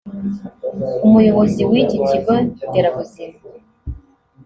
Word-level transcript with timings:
umuyobozi 1.05 1.61
w’iki 1.69 1.97
kigo 2.09 2.33
nderabuzima 2.67 3.37